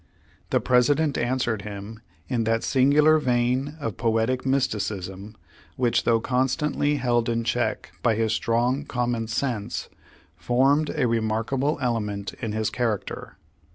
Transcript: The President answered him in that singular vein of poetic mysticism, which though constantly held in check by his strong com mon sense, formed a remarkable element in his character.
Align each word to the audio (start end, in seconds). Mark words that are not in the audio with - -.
The 0.49 0.59
President 0.59 1.15
answered 1.15 1.61
him 1.61 1.99
in 2.27 2.43
that 2.45 2.63
singular 2.63 3.19
vein 3.19 3.77
of 3.79 3.97
poetic 3.97 4.47
mysticism, 4.47 5.35
which 5.75 6.05
though 6.05 6.19
constantly 6.19 6.95
held 6.95 7.29
in 7.29 7.43
check 7.43 7.91
by 8.01 8.15
his 8.15 8.33
strong 8.33 8.83
com 8.83 9.11
mon 9.11 9.27
sense, 9.27 9.89
formed 10.35 10.89
a 10.95 11.05
remarkable 11.07 11.77
element 11.81 12.33
in 12.41 12.51
his 12.51 12.71
character. 12.71 13.37